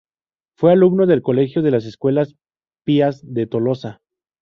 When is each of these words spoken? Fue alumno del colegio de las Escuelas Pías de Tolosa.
Fue 0.57 0.71
alumno 0.71 1.05
del 1.05 1.21
colegio 1.21 1.61
de 1.61 1.69
las 1.69 1.85
Escuelas 1.85 2.33
Pías 2.83 3.21
de 3.23 3.45
Tolosa. 3.45 4.01